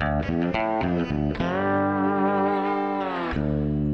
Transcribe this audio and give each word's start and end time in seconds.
Thank 0.00 0.30
you. 3.36 3.89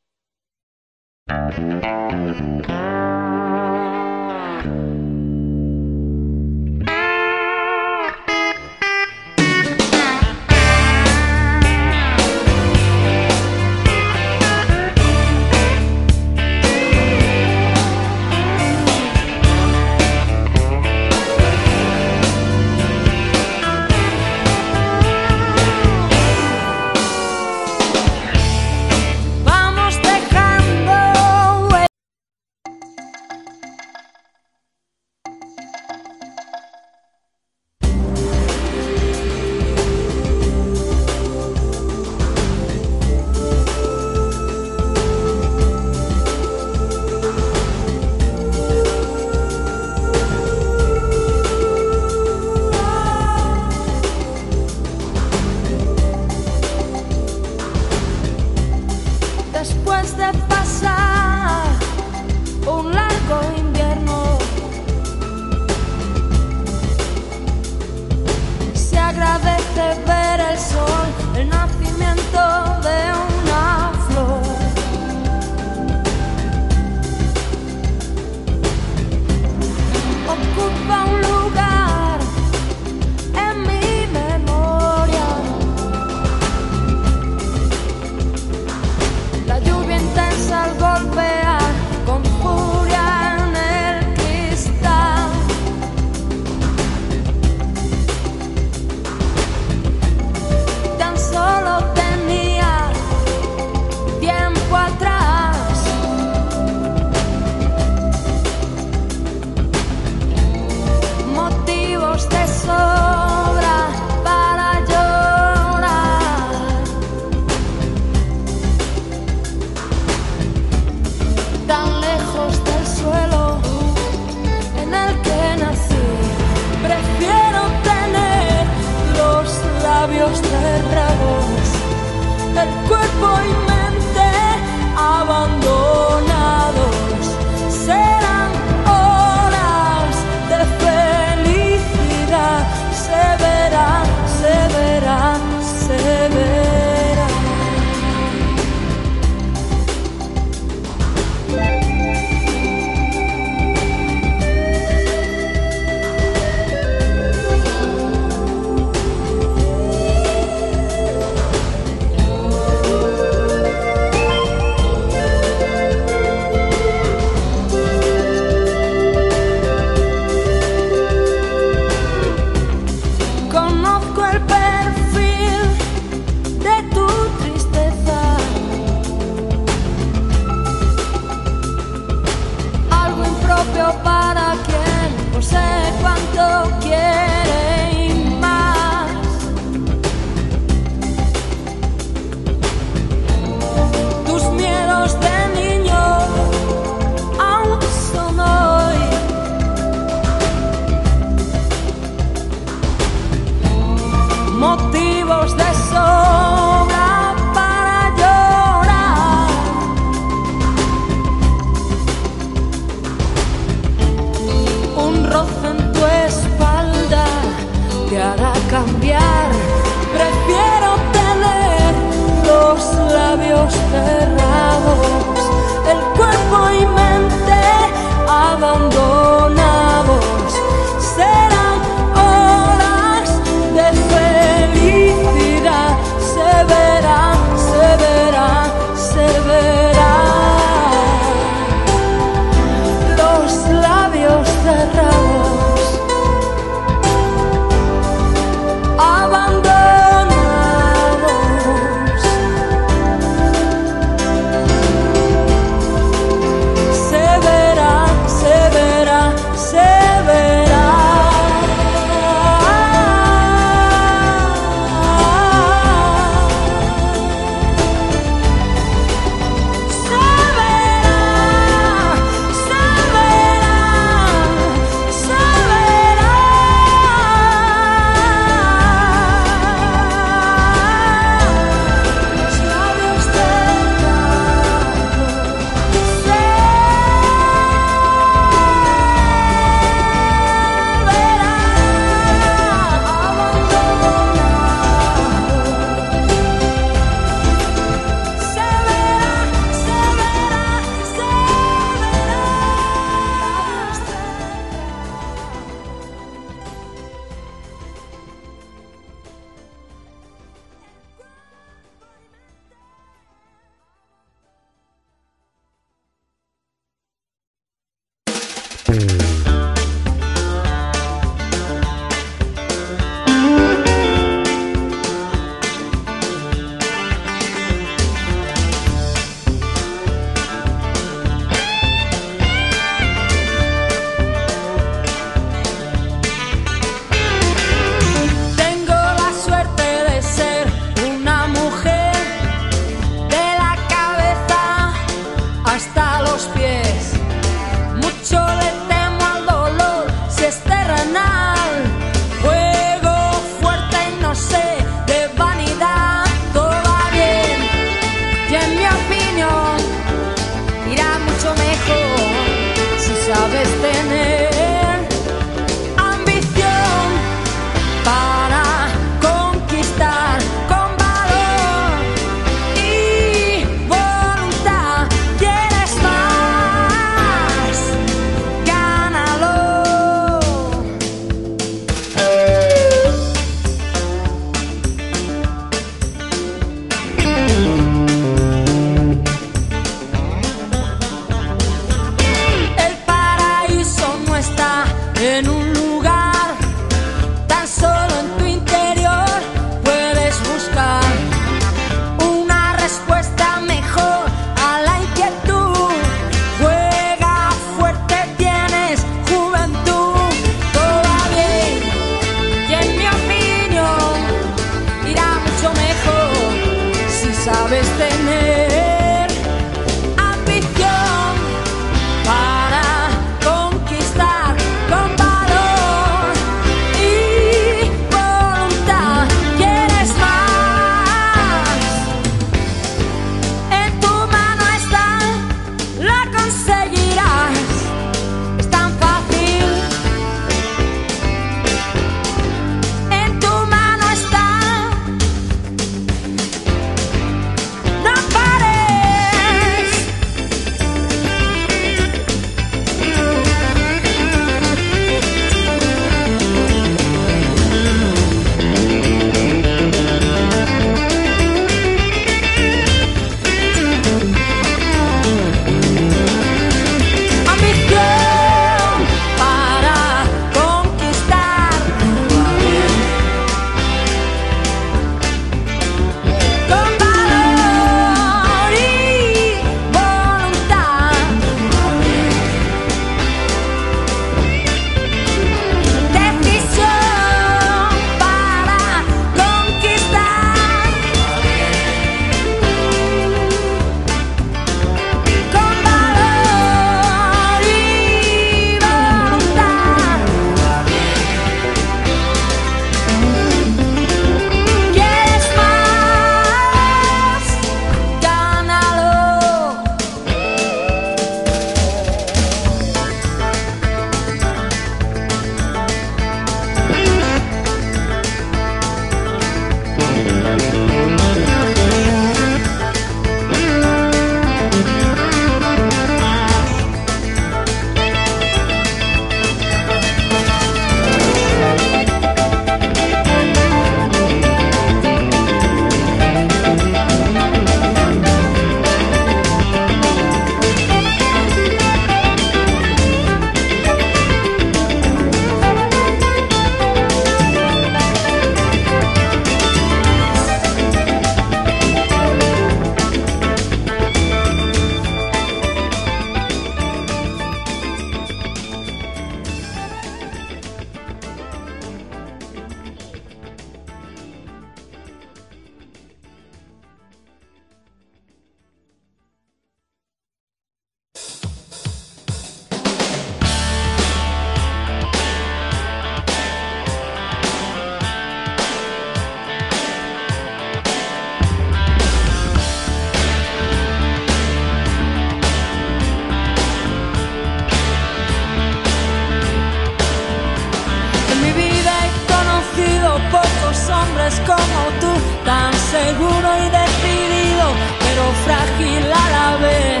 hombres 594.28 594.40
como 594.46 594.80
tú, 595.00 595.20
tan 595.44 595.72
seguro 595.72 596.48
y 596.58 596.68
decidido, 596.70 597.66
pero 598.00 598.22
frágil 598.44 599.04
a 599.12 599.30
la 599.30 599.56
vez. 599.56 600.00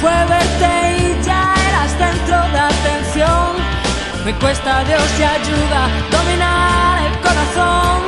Fue 0.00 0.16
verte 0.28 0.70
y 0.98 1.24
ya 1.24 1.54
eras 1.68 1.90
centro 1.98 2.36
de 2.52 2.58
atención. 2.58 3.56
Me 4.24 4.34
cuesta 4.34 4.84
Dios 4.84 5.02
y 5.18 5.22
ayuda 5.22 5.88
dominar 6.10 7.06
el 7.06 7.18
corazón 7.20 8.02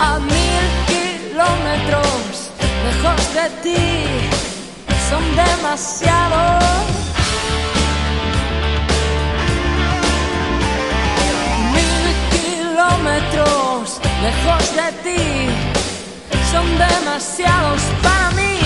a 0.00 0.18
mil 0.18 0.64
kilómetros 0.90 2.50
lejos 2.84 3.34
de 3.34 3.46
ti. 3.62 4.06
Son 5.08 5.24
demasiados. 5.36 6.64
kilómetros 12.30 13.69
lejos 14.22 14.76
de 14.76 14.92
ti 15.02 15.22
son 16.52 16.66
demasiados 16.78 17.80
para 18.02 18.30
mí. 18.32 18.59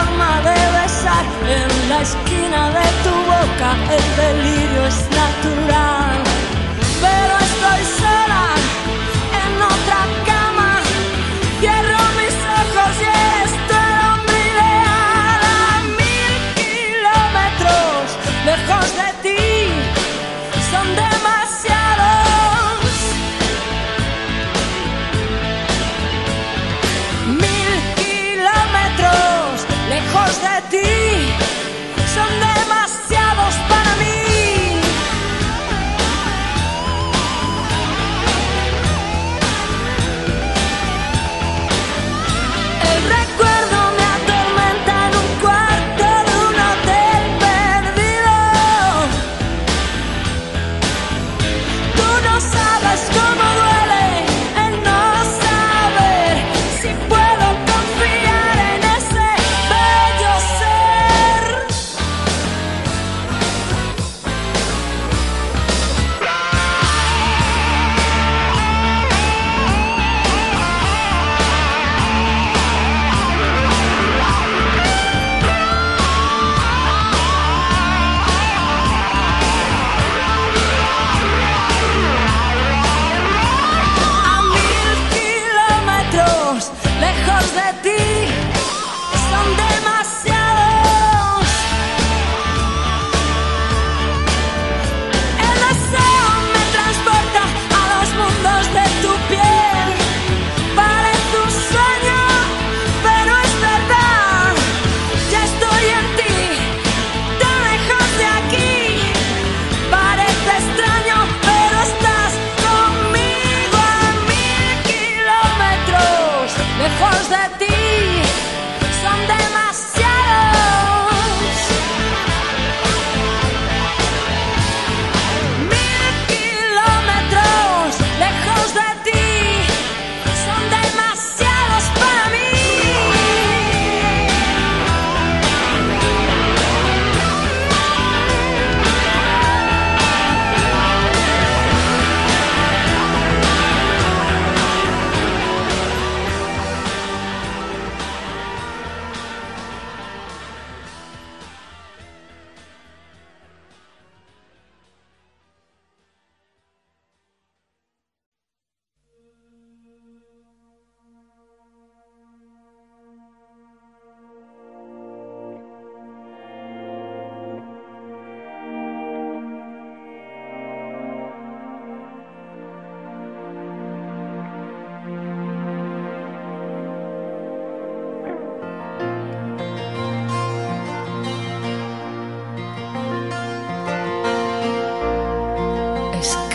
forma 0.00 0.40
de 0.48 0.58
besar 0.78 1.24
en 1.56 1.88
la 1.90 2.00
esquina 2.00 2.70
de 2.78 2.86
tu 3.04 3.14
boca, 3.32 3.70
el 3.96 4.06
delirio 4.22 4.86
es 4.86 5.00
natural. 5.22 6.18
Pero 7.04 7.39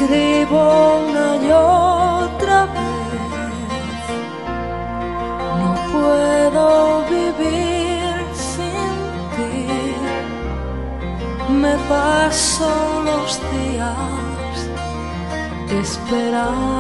escribo 0.06 0.98
una 1.08 1.28
y 1.38 1.52
otra 1.52 2.66
vez. 2.66 4.04
No 5.60 5.70
puedo 5.92 6.68
vivir 7.10 8.14
sin 8.34 8.94
ti. 9.36 9.54
Me 11.54 11.74
paso 11.90 12.70
los 13.04 13.40
días 13.52 14.58
esperando. 15.82 16.76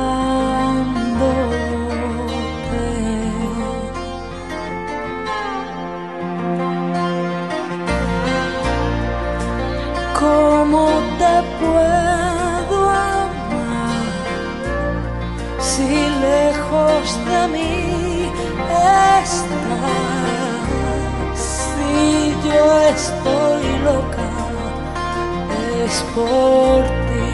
Lejos 16.55 17.19
de 17.25 17.47
mí 17.49 18.31
estás? 19.23 19.45
Si 21.71 22.35
yo 22.47 22.81
estoy 22.95 23.65
loca, 23.83 24.29
es 25.85 25.95
por 26.15 26.83
ti. 27.07 27.27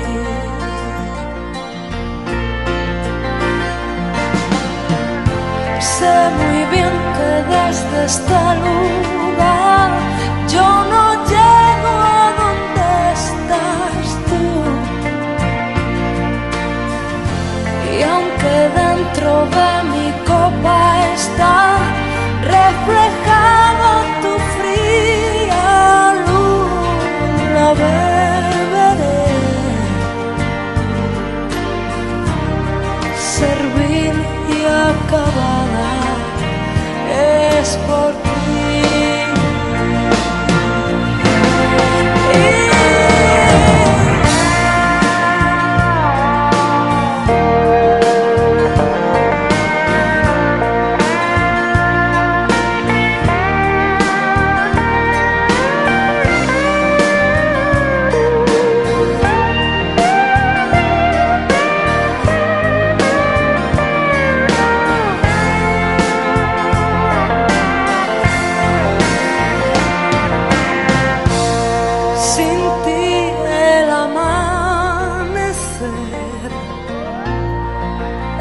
Sé 5.80 6.16
muy 6.40 6.62
bien 6.74 6.94
que 7.16 7.32
desde 7.56 8.06
este 8.06 8.42
lugar 8.66 9.90
yo 10.48 10.68
no 10.92 11.11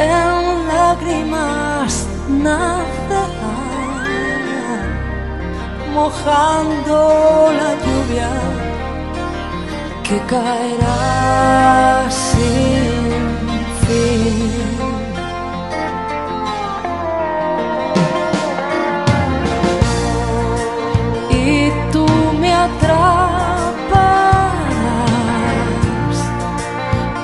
en 0.00 0.66
lágrimas 0.68 2.06
nacerá, 2.28 3.56
mojando 5.94 6.98
la 7.60 7.70
lluvia 7.84 8.32
que 10.06 10.16
caerá 10.32 12.08
sin 12.10 12.92
fin. 13.84 14.50
y 21.30 21.70
tú 21.92 22.06
me 22.40 22.52
atraparás 22.52 23.10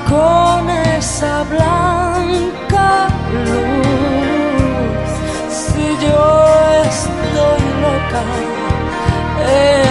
con 0.09 0.69
esa 0.69 1.43
blanca 1.43 2.06
luz. 3.33 5.11
Si 5.49 5.85
yo 6.05 6.21
estoy 6.85 7.63
loca, 7.85 8.23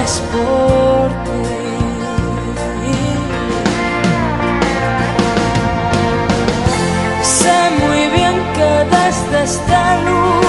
es 0.01 0.11
por 0.33 1.09
ti. 1.25 1.44
Sé 7.22 7.59
muy 7.83 8.03
bien 8.16 8.35
que 8.55 8.70
desde 8.96 9.38
lugar 9.44 9.96
yo 10.05 10.46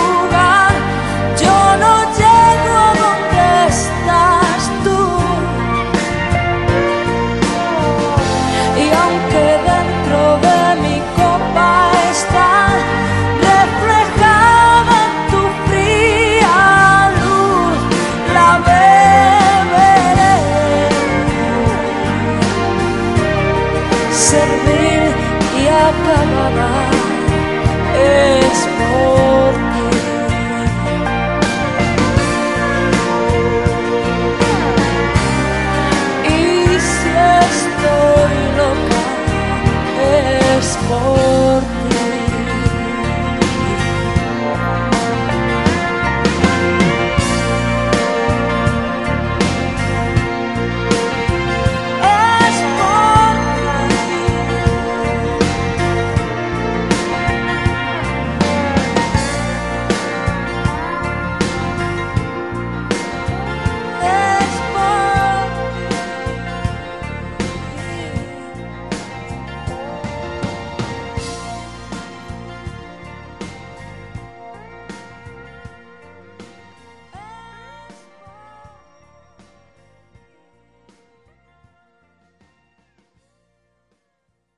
Oh. 40.79 41.26